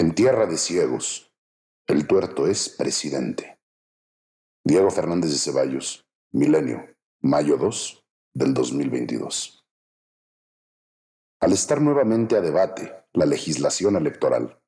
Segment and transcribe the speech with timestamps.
[0.00, 1.30] En tierra de ciegos,
[1.86, 3.60] el tuerto es presidente.
[4.64, 8.02] Diego Fernández de Ceballos, Milenio, mayo 2
[8.32, 9.62] del 2022.
[11.40, 14.62] Al estar nuevamente a debate la legislación electoral,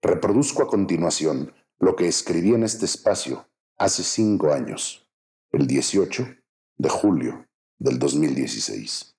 [0.00, 5.06] reproduzco a continuación lo que escribí en este espacio hace cinco años,
[5.50, 6.26] el 18
[6.78, 7.46] de julio
[7.78, 9.18] del 2016.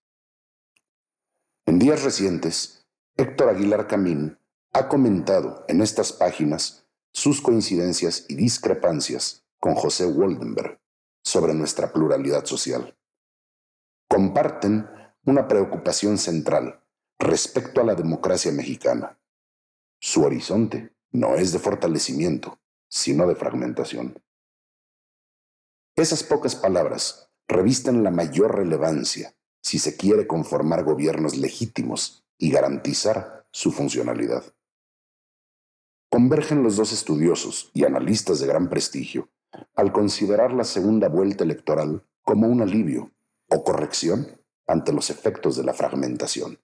[1.67, 4.39] En días recientes, Héctor Aguilar Camín
[4.75, 10.81] ha comentado en estas páginas sus coincidencias y discrepancias con José Woldenberg
[11.23, 12.97] sobre nuestra pluralidad social.
[14.09, 14.89] Comparten
[15.25, 16.83] una preocupación central
[17.19, 19.19] respecto a la democracia mexicana.
[20.01, 24.21] Su horizonte no es de fortalecimiento, sino de fragmentación.
[25.95, 33.45] Esas pocas palabras revisten la mayor relevancia si se quiere conformar gobiernos legítimos y garantizar
[33.51, 34.43] su funcionalidad.
[36.13, 39.31] Convergen los dos estudiosos y analistas de gran prestigio
[39.73, 43.11] al considerar la segunda vuelta electoral como un alivio
[43.49, 46.59] o corrección ante los efectos de la fragmentación.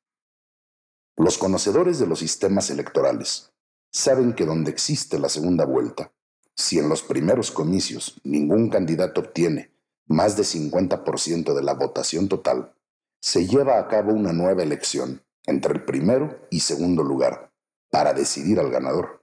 [1.17, 3.52] Los conocedores de los sistemas electorales
[3.91, 6.13] saben que donde existe la segunda vuelta,
[6.53, 9.72] si en los primeros comicios ningún candidato obtiene
[10.06, 12.75] más de 50% de la votación total,
[13.19, 17.52] se lleva a cabo una nueva elección entre el primero y segundo lugar
[17.89, 19.19] para decidir al ganador,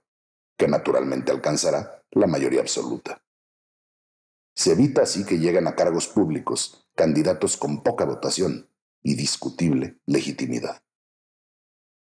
[0.57, 3.23] que naturalmente alcanzará la mayoría absoluta.
[4.55, 8.69] Se evita así que lleguen a cargos públicos candidatos con poca votación
[9.03, 10.81] y discutible legitimidad.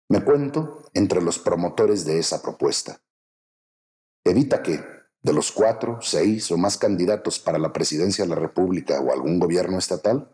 [0.07, 3.01] Me cuento entre los promotores de esa propuesta.
[4.23, 4.83] Evita que,
[5.23, 9.39] de los cuatro, seis o más candidatos para la presidencia de la República o algún
[9.39, 10.31] gobierno estatal,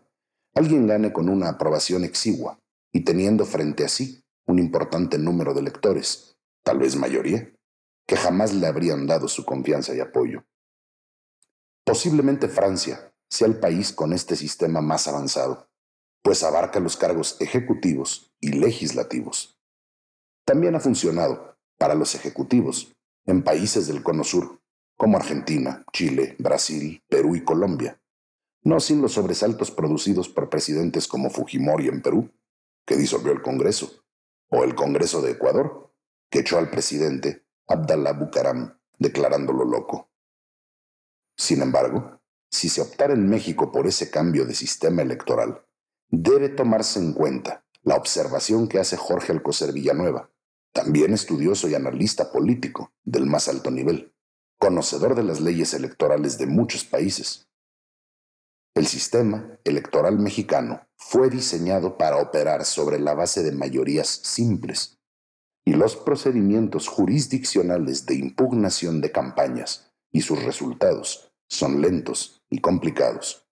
[0.54, 2.58] alguien gane con una aprobación exigua
[2.92, 7.50] y teniendo frente a sí un importante número de electores, tal vez mayoría,
[8.10, 10.44] que jamás le habrían dado su confianza y apoyo.
[11.84, 15.70] Posiblemente Francia sea el país con este sistema más avanzado,
[16.20, 19.60] pues abarca los cargos ejecutivos y legislativos.
[20.44, 22.92] También ha funcionado para los ejecutivos
[23.26, 24.60] en países del Cono Sur,
[24.96, 28.02] como Argentina, Chile, Brasil, Perú y Colombia,
[28.64, 32.28] no sin los sobresaltos producidos por presidentes como Fujimori en Perú,
[32.84, 34.02] que disolvió el Congreso,
[34.48, 35.94] o el Congreso de Ecuador,
[36.28, 40.10] que echó al presidente Abdallah Bucaram declarándolo loco.
[41.36, 42.20] Sin embargo,
[42.50, 45.64] si se optara en México por ese cambio de sistema electoral,
[46.08, 50.32] debe tomarse en cuenta la observación que hace Jorge Alcocer Villanueva,
[50.72, 54.12] también estudioso y analista político del más alto nivel,
[54.58, 57.48] conocedor de las leyes electorales de muchos países.
[58.74, 64.99] El sistema electoral mexicano fue diseñado para operar sobre la base de mayorías simples,
[65.64, 73.48] y los procedimientos jurisdiccionales de impugnación de campañas y sus resultados son lentos y complicados,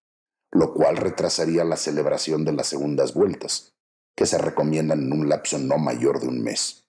[0.51, 3.75] lo cual retrasaría la celebración de las segundas vueltas,
[4.17, 6.89] que se recomiendan en un lapso no mayor de un mes,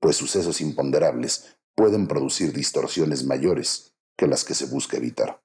[0.00, 5.42] pues sucesos imponderables pueden producir distorsiones mayores que las que se busca evitar.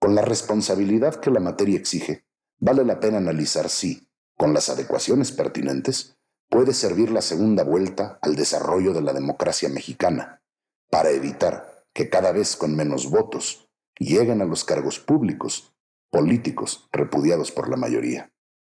[0.00, 2.24] Con la responsabilidad que la materia exige,
[2.58, 6.15] vale la pena analizar si, con las adecuaciones pertinentes,
[6.48, 10.42] puede servir la segunda vuelta al desarrollo de la democracia mexicana,
[10.90, 13.68] para evitar que cada vez con menos votos
[13.98, 15.74] lleguen a los cargos públicos,
[16.10, 18.30] políticos repudiados por la mayoría.